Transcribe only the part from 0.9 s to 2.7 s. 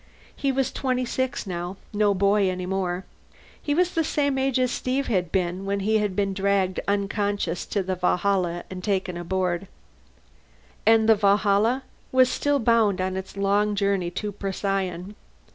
six now, no boy any